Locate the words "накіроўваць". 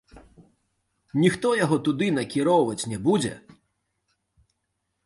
2.17-2.79